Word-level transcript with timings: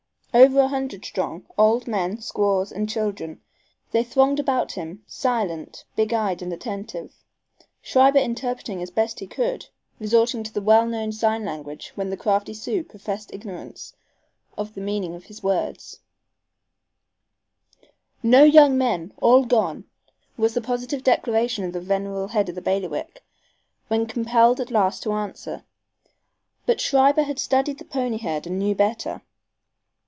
Over 0.33 0.61
a 0.61 0.67
hundred 0.69 1.03
strong, 1.03 1.45
old 1.57 1.89
men, 1.89 2.21
squaws 2.21 2.71
and 2.71 2.89
children, 2.89 3.41
they 3.91 4.01
thronged 4.01 4.39
about 4.39 4.71
him, 4.71 5.03
silent, 5.05 5.83
big 5.97 6.13
eyed 6.13 6.41
and 6.41 6.53
attentive, 6.53 7.13
Schreiber 7.81 8.17
interpreting 8.19 8.81
as 8.81 8.91
best 8.91 9.19
he 9.19 9.27
could, 9.27 9.65
resorting 9.99 10.41
to 10.43 10.53
the 10.53 10.61
well 10.61 10.85
known 10.87 11.11
sign 11.11 11.43
language 11.43 11.91
when 11.95 12.09
the 12.11 12.15
crafty 12.15 12.53
Sioux 12.53 12.81
professed 12.81 13.29
ignorance 13.33 13.93
of 14.57 14.73
the 14.73 14.79
meaning 14.79 15.15
of 15.15 15.25
his 15.25 15.43
words: 15.43 15.99
"No 18.23 18.45
young 18.45 18.77
men. 18.77 19.11
All 19.17 19.43
gone," 19.43 19.83
was 20.37 20.53
the 20.53 20.61
positive 20.61 21.03
declaration 21.03 21.65
of 21.65 21.73
the 21.73 21.81
venerable 21.81 22.29
head 22.29 22.47
of 22.47 22.55
the 22.55 22.61
bailiwick, 22.61 23.21
when 23.89 24.05
compelled 24.05 24.61
at 24.61 24.71
last 24.71 25.03
to 25.03 25.11
answer. 25.11 25.65
But 26.65 26.79
Schreiber 26.79 27.23
had 27.23 27.37
studied 27.37 27.79
the 27.79 27.85
pony 27.85 28.17
herd 28.19 28.47
and 28.47 28.57
knew 28.57 28.73
better. 28.73 29.23